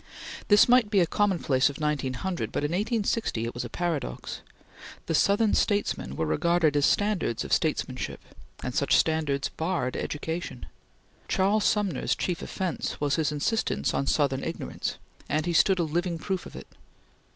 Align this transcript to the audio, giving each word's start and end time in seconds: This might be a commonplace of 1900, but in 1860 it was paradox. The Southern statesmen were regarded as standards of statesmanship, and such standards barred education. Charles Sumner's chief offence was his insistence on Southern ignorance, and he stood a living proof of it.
This 0.47 0.67
might 0.67 0.89
be 0.89 0.99
a 0.99 1.05
commonplace 1.05 1.69
of 1.69 1.77
1900, 1.79 2.51
but 2.51 2.63
in 2.63 2.71
1860 2.71 3.45
it 3.45 3.53
was 3.53 3.63
paradox. 3.67 4.41
The 5.05 5.13
Southern 5.13 5.53
statesmen 5.53 6.15
were 6.15 6.25
regarded 6.25 6.75
as 6.75 6.87
standards 6.87 7.43
of 7.43 7.53
statesmanship, 7.53 8.19
and 8.63 8.73
such 8.73 8.95
standards 8.97 9.49
barred 9.49 9.95
education. 9.95 10.65
Charles 11.27 11.65
Sumner's 11.65 12.15
chief 12.15 12.41
offence 12.41 12.99
was 12.99 13.17
his 13.17 13.31
insistence 13.31 13.93
on 13.93 14.07
Southern 14.07 14.43
ignorance, 14.43 14.97
and 15.29 15.45
he 15.45 15.53
stood 15.53 15.77
a 15.77 15.83
living 15.83 16.17
proof 16.17 16.47
of 16.47 16.55
it. 16.55 16.65